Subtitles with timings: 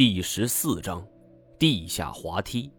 [0.00, 1.06] 第十四章，
[1.58, 2.72] 地下滑梯。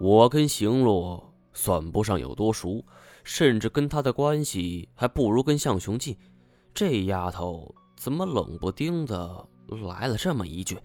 [0.00, 2.82] 我跟邢洛算不上有多熟，
[3.22, 6.16] 甚至跟他的关系还不如跟向雄近。
[6.72, 9.46] 这丫头怎么冷不丁的
[9.86, 10.78] 来了这么一句？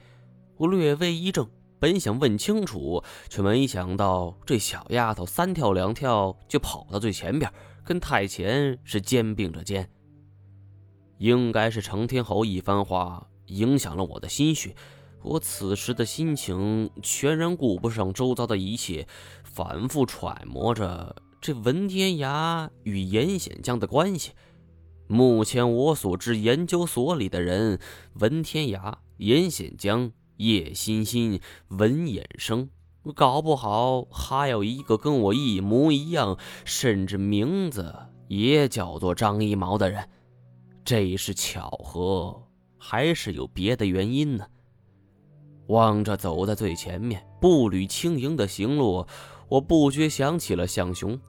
[0.57, 1.47] 我略微一怔，
[1.79, 7.49] 本想问清楚，却没想到这小丫头三跳两跳就跑到最前边，
[7.85, 9.89] 跟太前是肩并着肩。
[11.19, 13.25] 应该是程天侯一番话。
[13.49, 14.75] 影响了我的心绪，
[15.21, 19.07] 我此时的心情全然顾不上周遭的一切，
[19.43, 24.31] 反复揣摩着这文天涯与严显江的关系。
[25.07, 27.79] 目前我所知，研究所里的人，
[28.13, 32.69] 文天涯、严显江、叶欣欣、文衍生，
[33.15, 37.95] 搞不好还有一个跟我一模一样，甚至名字
[38.27, 40.07] 也叫做张一毛的人，
[40.85, 42.48] 这是巧合。
[42.79, 44.47] 还是有别的原因呢。
[45.67, 49.05] 望着走在最前面、步履轻盈的行路，
[49.47, 51.19] 我不觉想起了向雄，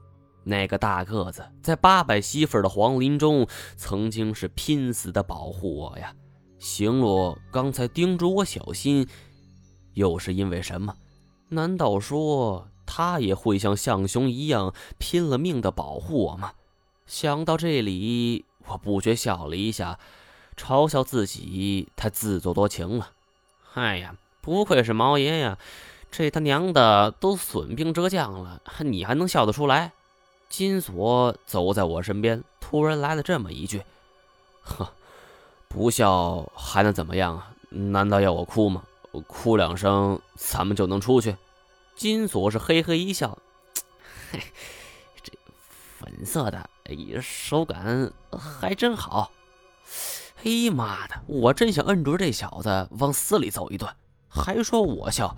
[0.43, 6.11] 那个大个子，在八百媳妇的皇陵中，曾经是拼死的保护我呀。
[6.57, 9.07] 行路刚才叮嘱我小心，
[9.93, 10.95] 又是因为什么？
[11.49, 16.53] 难道说他也会像向雄一样拼了命的保护我吗？
[17.05, 19.99] 想到这里，我不觉笑了一下。
[20.61, 23.09] 嘲笑自己太自作多情了。
[23.73, 25.57] 哎呀，不愧是毛爷呀，
[26.11, 29.91] 这他娘的都损兵折将了，你还能笑得出来？
[30.49, 33.81] 金锁走在我身边，突然来了这么一句
[34.61, 34.93] ：“呵，
[35.67, 37.51] 不笑还能怎么样啊？
[37.69, 38.83] 难道要我哭吗？
[39.25, 41.35] 哭两声，咱们就能出去？”
[41.95, 43.35] 金锁是嘿嘿一笑
[44.31, 44.39] ：“嘿，
[45.23, 45.33] 这
[45.97, 49.31] 粉色的，哎，手感还真好。”
[50.43, 51.13] 嘿妈的！
[51.27, 53.87] 我真想摁住这小子往死里揍一顿，
[54.27, 55.37] 还说我笑，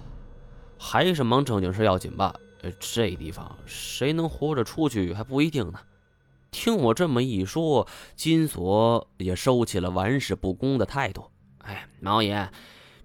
[0.78, 2.34] 还是忙正经事要紧吧？
[2.80, 5.80] 这地方谁能活着出去还不一定呢。
[6.52, 11.30] 听我这么一说，金锁也收起了玩世不恭的态度。
[11.58, 12.47] 哎，毛爷，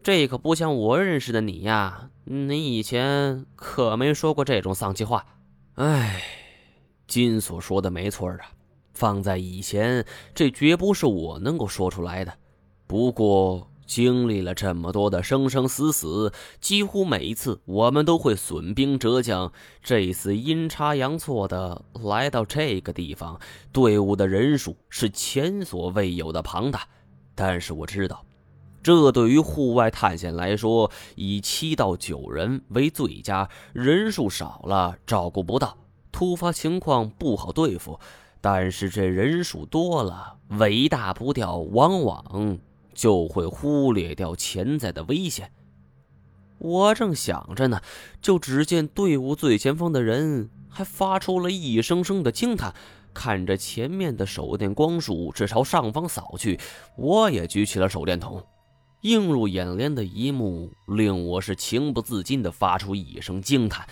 [0.01, 5.27] 这可不像我认识的你呀，你以前可没说过这种丧气话。
[5.75, 6.23] 哎，
[7.09, 8.39] 金锁说的没错啊。
[8.99, 10.05] 放在以前，
[10.35, 12.35] 这绝不是我能够说出来的。
[12.89, 19.53] 不过，经历了这么多的生生死死，几乎每一次我们都会损兵折将。
[19.85, 23.39] 这次阴差阳错的来到这个地方，
[23.73, 26.89] 队伍的人数是前所未有的庞大。
[27.37, 28.25] 但是我知道，
[28.83, 33.49] 这对于户外探险来说，以七到九人为最佳。
[33.73, 35.79] 人数少了，照顾不到，
[36.11, 38.01] 突发情况不好对付。
[38.41, 42.59] 但是这人数多了，尾大不掉，往往
[42.95, 45.51] 就会忽略掉潜在的危险。
[46.59, 47.81] 我正想着呢，
[48.21, 52.75] 就只见队伍最前方的人还发出了一声声的惊叹，
[53.15, 56.59] 看着前面的手电光束只朝上方扫去，
[56.97, 58.45] 我也举起了手电筒。
[59.03, 63.87] 映入眼帘的一幕令我是情不自禁地发出一声惊叹。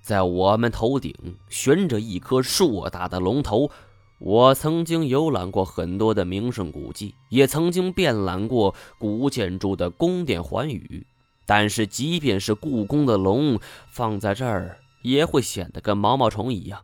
[0.00, 1.14] 在我们头顶
[1.48, 3.70] 悬着一颗硕大的龙头。
[4.18, 11.06] 我曾经游览过很多的名胜古迹，也曾经遍览过古建筑的宫殿寰宇，
[11.46, 13.58] 但是即便是故宫的龙
[13.90, 16.82] 放在这儿，也会显得跟毛毛虫一样。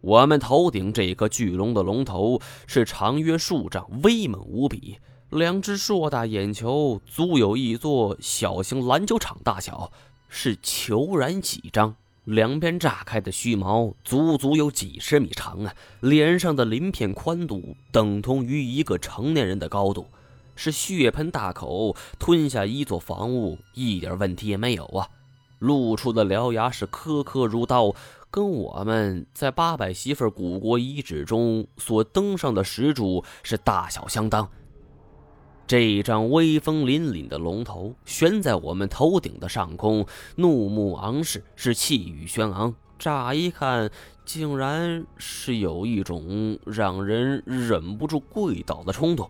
[0.00, 4.98] 我们头顶这颗巨龙的龙头是长约数丈，威猛无比，
[5.30, 9.92] 两只硕大眼球足有一座小型篮球场大小，
[10.28, 11.94] 是虬髯几张。
[12.26, 15.72] 两边炸开的须毛足足有几十米长啊！
[16.00, 20.08] 脸上的鳞片宽度等同于一个成年人的高度，
[20.56, 25.08] 是血盆大口吞下一座房屋一点问题也没有啊！
[25.60, 27.94] 露出的獠牙是颗颗如刀，
[28.28, 34.50] 跟我们在八百媳妇古国遗址中所登上的石柱是大小相当。
[35.66, 40.06] 这一张威风凛凛的龙头悬在我们头顶的上空，
[40.36, 42.72] 怒目昂视，是气宇轩昂。
[43.00, 43.90] 乍一看，
[44.24, 49.28] 竟然是有一种让人忍不住跪倒的冲动。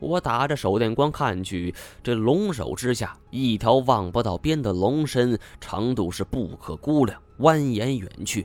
[0.00, 1.72] 我打着手电光看去，
[2.02, 8.44] 这龙首之下，一条望不到边的龙身，长度是不可估量，蜿蜒远去。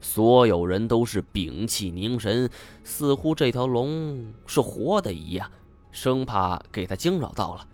[0.00, 2.50] 所有人都是屏气凝神，
[2.82, 5.48] 似乎这条龙是活的一样。
[5.96, 7.66] 生怕给他惊扰到了，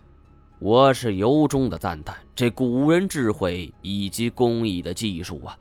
[0.61, 5.59] 我是由衷的赞叹这古人智慧以及工艺的技术啊！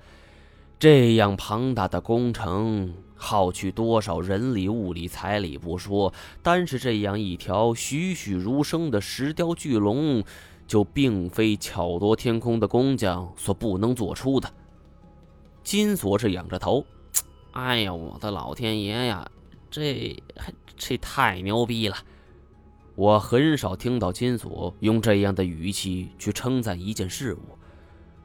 [0.78, 6.14] 这样庞大的工程耗去多少人力物力财力不说，
[6.44, 10.24] 单是这样一条栩栩如生的石雕巨龙，
[10.68, 14.48] 就并非巧夺天工的工匠所不能做出的。
[15.64, 16.86] 金锁是仰着头，
[17.54, 19.28] 哎呀，我的老天爷呀，
[19.72, 20.16] 这
[20.78, 21.98] 这太牛逼了！
[22.96, 27.58] 我很少听到金锁用这样的语气去称赞一件事物。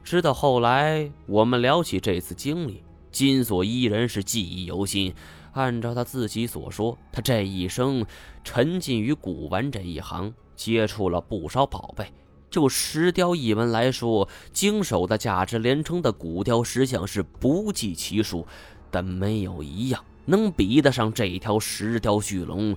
[0.03, 5.13] 直到后来，我们聊起这次经历，金锁依然是记忆犹新。
[5.53, 8.05] 按照他自己所说，他这一生
[8.43, 12.11] 沉浸于古玩这一行，接触了不少宝贝。
[12.49, 18.45] 就石雕一门来说，经手的价值连城的古雕石像是不计其数，
[18.91, 22.75] 但没有一样能比得上这条石雕巨龙。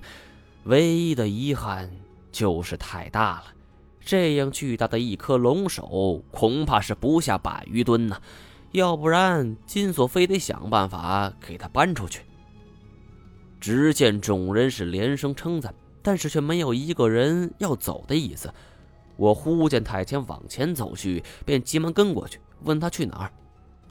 [0.65, 1.89] 唯一的遗憾
[2.31, 3.45] 就是太大了，
[3.99, 8.21] 这样巨大的一颗龙首，恐怕是不下百余吨呢。
[8.71, 12.21] 要不然，金锁非得想办法给他搬出去。
[13.59, 18.53] 只见众人是连声称赞，但是却没有一个人要走的意思。
[19.17, 23.31] 我忽见太前往前走去，便急忙跟过去，问他去哪儿。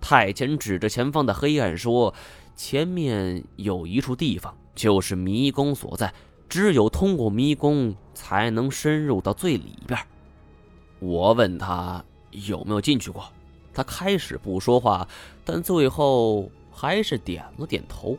[0.00, 2.14] 太前指着前方的黑暗说
[2.56, 6.12] ：“前面有一处地方，就是迷宫所在，
[6.50, 9.98] 只有通过迷宫才能深入到最里边。”
[11.00, 13.24] 我问他有没有进去过，
[13.72, 15.08] 他开始不说话，
[15.46, 18.18] 但最后还是点了点头。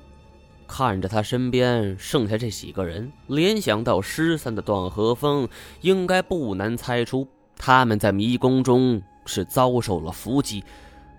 [0.67, 5.47] 看着他身边剩下这几个人，联想到失散的段和风，
[5.81, 7.27] 应该不难猜出
[7.57, 10.63] 他们在迷宫中是遭受了伏击，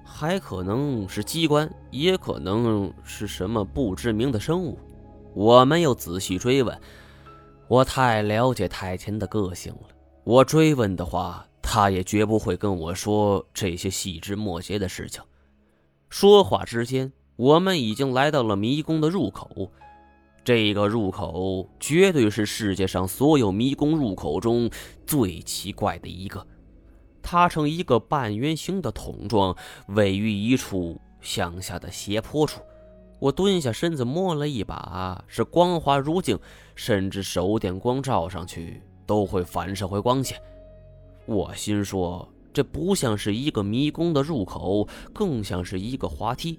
[0.02, 4.78] 还可能是机关，也可能是什么不知名的生物。
[5.34, 6.80] 我没有仔细追问，
[7.68, 9.88] 我太了解太前的个性了。
[10.24, 15.22] 我追问的话，他也绝不会跟我说这些细枝末节的事情。
[16.08, 17.12] 说话之间。
[17.36, 19.72] 我们已经来到了迷宫的入口，
[20.44, 24.70] 这个入口绝对是世界上所有迷宫入口中
[25.06, 26.46] 最奇怪的一个。
[27.22, 29.56] 它呈一个半圆形的筒状，
[29.88, 32.60] 位于一处向下的斜坡处。
[33.22, 36.36] 我蹲下身子摸了一把，是光滑如镜，
[36.74, 40.36] 甚至手电光照上去都会反射回光线。
[41.24, 46.58] 我心说，这不像是一个迷宫的入口，更像是一个滑梯。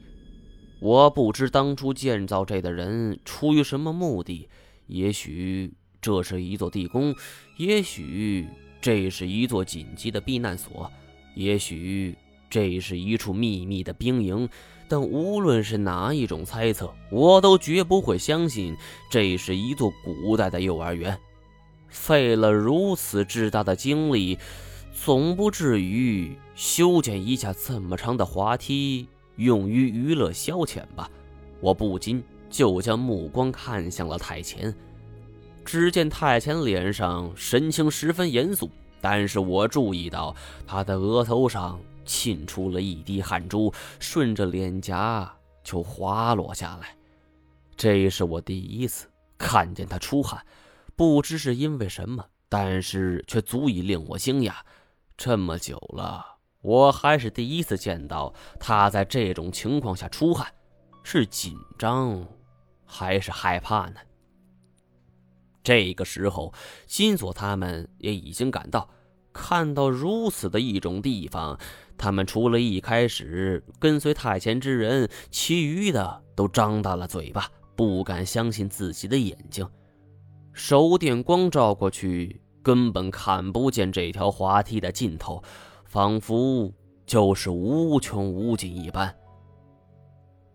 [0.79, 4.47] 我不知当初建造这的人出于什么目的，
[4.87, 7.13] 也许这是一座地宫，
[7.57, 8.47] 也许
[8.79, 10.89] 这是一座紧急的避难所，
[11.35, 12.17] 也许
[12.53, 14.47] 这是一处秘密的兵营。
[14.87, 18.77] 但无论是哪一种猜测，我都绝不会相信
[19.09, 21.17] 这是一座古代的幼儿园。
[21.87, 24.37] 费了如此之大的精力，
[24.93, 29.07] 总不至于修建一架这么长的滑梯。
[29.37, 31.09] 用于娱乐消遣吧，
[31.59, 34.71] 我不禁就将目光看向了太前。
[35.65, 38.69] 只见太前脸上神情十分严肃，
[39.01, 40.35] 但是我注意到
[40.67, 45.33] 他的额头上沁出了一滴汗珠，顺着脸颊
[45.63, 46.95] 就滑落下来。
[47.75, 49.07] 这是我第一次
[49.37, 50.45] 看见他出汗，
[50.95, 54.53] 不知是因为什么，但是却足以令我惊讶。
[55.17, 56.37] 这么久了。
[56.61, 60.53] 我还是第一次见到他在这种情况下出汗，
[61.03, 62.25] 是紧张
[62.85, 63.99] 还是害怕呢？
[65.61, 66.53] 这个时候，
[66.87, 68.89] 金锁他们也已经赶到。
[69.33, 71.59] 看到如此的一种地方，
[71.97, 79.67] 他们除了一开始跟随太前之人，其余的都张大了嘴巴，不敢相信自己的眼睛。
[80.53, 85.43] 手电光照过去，根本看不见这条滑梯的尽头。
[85.85, 86.73] 仿佛
[87.05, 89.15] 就是无穷无尽一般。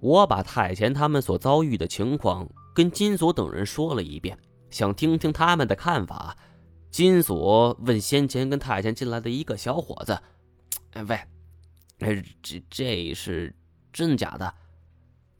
[0.00, 4.36] 我把太前他们所遭遇的情况跟金锁等人说了一遍，
[4.68, 6.36] 想听听他们的看法。
[6.90, 10.18] 金锁问先前跟太监进来的一个小伙子
[10.94, 11.20] ：“哎喂，
[12.00, 13.54] 哎这这是
[13.92, 14.54] 真假的？”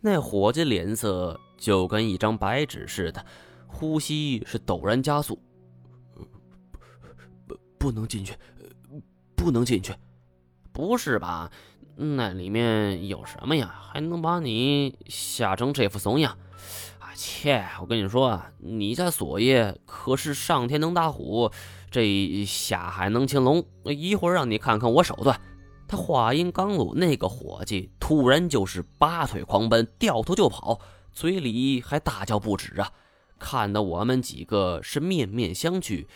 [0.01, 3.25] 那伙计脸色就跟一张白纸似的，
[3.67, 5.39] 呼吸是陡然加速。
[7.47, 8.35] 不，不能进去。
[9.35, 9.95] 不能进去，
[10.73, 11.49] 不是吧？
[11.95, 13.73] 那里面有什么呀？
[13.81, 16.37] 还能把你吓成这副怂样？
[17.19, 17.67] 切！
[17.81, 21.51] 我跟你说，你家锁爷可是上天能打虎，
[21.91, 23.65] 这下海能擒龙。
[23.85, 25.41] 一会儿让你看看我手段。
[25.89, 30.79] 他话音刚落，那个伙计突然就是拔腿狂奔，掉头就跑，
[31.13, 32.93] 嘴里还大叫不止啊！
[33.37, 36.07] 看得我们几个是面面相觑。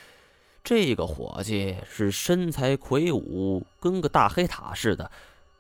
[0.62, 5.11] 这个伙计是身材魁梧，跟个大黑塔似的。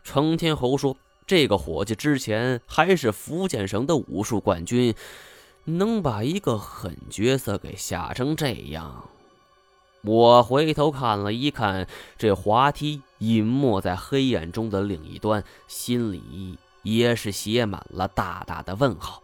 [0.04, 0.96] 程天侯说，
[1.26, 4.94] 这个伙计之前还是福建省的武术冠军，
[5.64, 9.08] 能把一个狠角色给吓成这样，
[10.02, 11.86] 我回头看了一看
[12.18, 19.22] 这滑梯隐没在黑暗中的另一端，心里也是写满了大大的问号。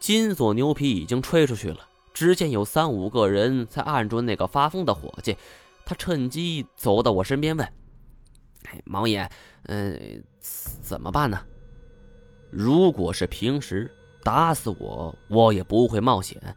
[0.00, 5.36] 金锁牛皮已经吹出去了，只见有三五个人在按住那个发疯的伙计。
[5.84, 7.66] 他趁机走到我身边问
[8.64, 9.30] ：“哎毛爷，
[9.64, 10.22] 嗯，
[10.80, 11.40] 怎么办呢？
[12.50, 13.90] 如果是平时，
[14.26, 16.56] 打死我我也不会冒险，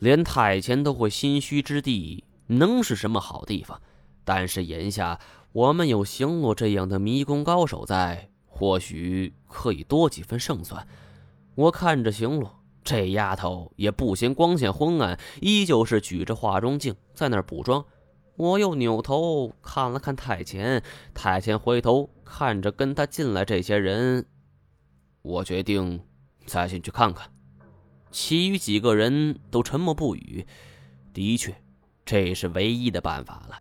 [0.00, 3.80] 连太监都会心虚之地。”能是什么好地方？
[4.22, 5.18] 但是眼下
[5.52, 10.86] 我们有行洛这样的迷宫高手在，或许可以多几分胜算。
[11.54, 17.82] 我看着行洛，这丫头也不嫌光线昏暗，依旧是举着化妆镜在那儿补妆。
[18.36, 20.82] 我又扭头看了看太前，
[21.14, 24.26] 太前回头看着跟他进来这些人，
[25.22, 26.04] 我决定
[26.46, 27.28] 再进去看看。
[28.10, 30.46] 其余几个人都沉默不语。
[31.12, 31.54] 的确。
[32.08, 33.58] 这是唯一的办法了。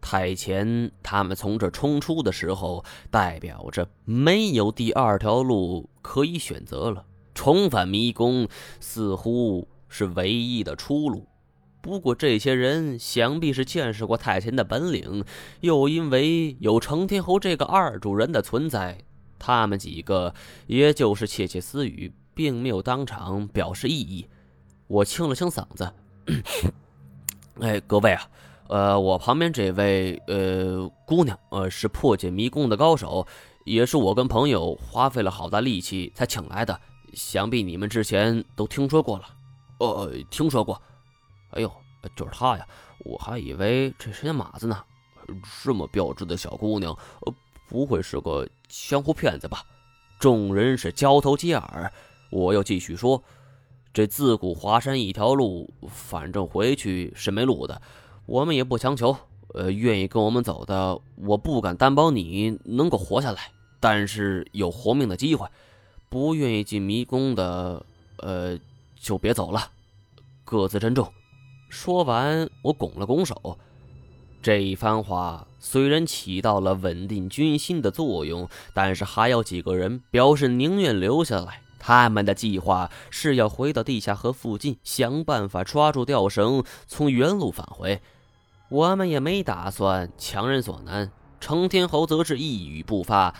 [0.00, 7.04] 太前他们从这冲出的时候，代表着没有第二条路可以选择了。
[7.34, 8.48] 重返迷宫
[8.80, 11.28] 似乎是唯一的出路。
[11.82, 15.22] 不过这些人想必是见识过太前的本领，
[15.60, 19.04] 又因为有成天侯这个二主人的存在，
[19.38, 20.34] 他们几个
[20.66, 24.26] 也就是窃窃私语，并没有当场表示异议。
[24.86, 25.92] 我清了清嗓子。
[27.60, 28.28] 哎，各位啊，
[28.68, 33.26] 呃，我旁边这位呃姑娘，呃，是破解迷宫的高手，
[33.64, 36.78] 也是我跟朋友花费了好大力气才请来的，
[37.12, 39.24] 想必你们之前都听说过了。
[39.78, 40.80] 呃，听说过。
[41.50, 41.70] 哎呦，
[42.16, 42.66] 就是她呀，
[43.04, 44.82] 我还以为这是马子呢。
[45.62, 47.34] 这么标致的小姑娘，呃，
[47.68, 49.62] 不会是个江湖骗子吧？
[50.18, 51.92] 众人是交头接耳，
[52.32, 53.22] 我又继续说。
[53.94, 57.80] 这自古华山一条路，反正回去是没路的。
[58.24, 59.14] 我们也不强求，
[59.52, 65.46] 呃，愿意跟我们走的，我不敢担保你能够活下来，但是有活命的机会。
[66.08, 67.84] 不愿意进迷宫的，
[68.16, 68.58] 呃，
[68.98, 69.70] 就别走了，
[70.44, 71.12] 各自珍重。
[71.68, 73.58] 说完，我拱了拱手。
[74.42, 81.61] 这一番话虽然起到了稳定军心的作用，但是还有几个人表示宁愿留下来。
[81.84, 88.00] 他们的计划是要回到地下河附近，想办法抓住吊绳，从原路返回。
[88.68, 91.10] 我们也没打算强人所难。
[91.40, 93.34] 程天侯则是一语不发。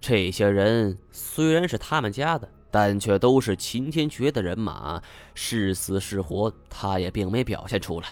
[0.00, 5.02] 这些人虽然是他们家的，但却都是秦天爵的人马，
[5.34, 8.06] 是死是活，他也并没表现出来。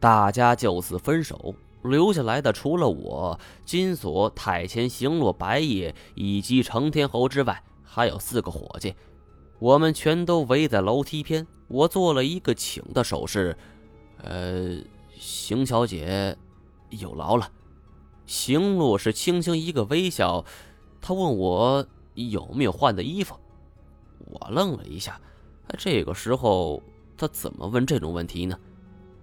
[0.00, 1.54] 大家就此分手，
[1.84, 7.62] 留下来的除了我、金锁、太前、行洛、白夜以及程天侯之外。
[7.94, 8.92] 还有四个伙计，
[9.60, 11.46] 我们全都围在楼梯边。
[11.68, 13.56] 我做了一个请的手势，
[14.16, 14.76] 呃，
[15.16, 16.36] 邢小姐
[16.90, 17.48] 有劳了。
[18.26, 20.44] 邢洛是轻轻一个微笑，
[21.00, 23.38] 他问我有没有换的衣服。
[24.26, 25.20] 我愣了一下，
[25.78, 26.82] 这个时候
[27.16, 28.58] 他怎么问这种问题呢？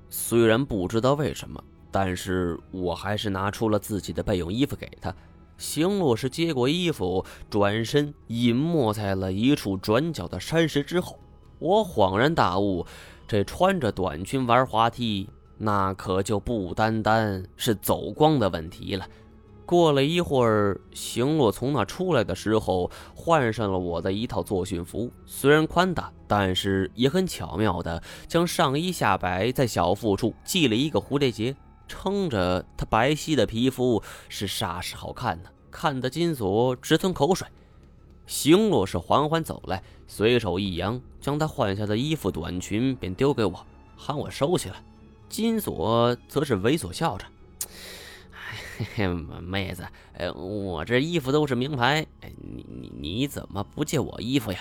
[0.09, 1.61] 虽然不知道为什么，
[1.91, 5.13] 但是我还是拿出了自己的备用衣服给他。
[5.61, 11.19] 行洛是接过衣服，转身隐没在了一处转角的山石之后。
[11.59, 12.83] 我恍然大悟，
[13.27, 19.05] 这穿着短裙玩滑梯，那可就不单单是走光的问题了。
[19.63, 31.55] 过了一会儿，行洛从那出来的时候，换上了我的一套作训服，虽然宽大，但是也很巧妙的将上衣下摆在小腹处系了一个蝴蝶结。
[31.91, 37.45] 撑着他白皙的皮肤是煞是好看呢，看得金锁直吞口水。
[38.25, 43.65] 行洛是缓缓走来，随手一扬，将他换下的衣服短裙便丢给我，
[43.97, 44.81] 喊我收起来。
[45.27, 47.25] 金锁则是猥琐笑着
[48.77, 49.07] ：“嘿嘿，
[49.41, 54.59] 妹子，哎，我这衣服都是名牌，你你你怎么不借我衣服呀？”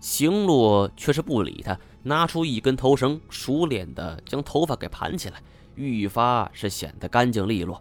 [0.00, 5.42] 行洛却是不理他，拿出一根头绳，熟练的将头发给盘起来。
[5.76, 7.80] 愈发是显得干净利落。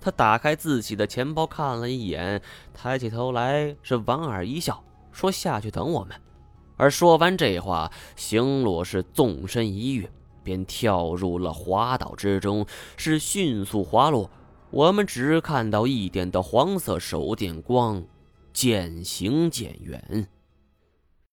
[0.00, 2.40] 他打开自己的钱包看了一眼，
[2.74, 6.16] 抬起头来是莞尔一笑，说：“下去等我们。”
[6.76, 10.10] 而说完这话，行路是纵身一跃，
[10.44, 12.66] 便跳入了滑道之中，
[12.96, 14.30] 是迅速滑落。
[14.70, 18.04] 我们只看到一点的黄色手电光
[18.52, 20.28] 渐行渐远。